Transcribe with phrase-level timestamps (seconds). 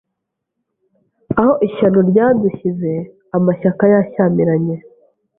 [1.39, 2.91] Aho ishyano ryadushyize
[3.37, 4.75] Amashyaka yashyamiranye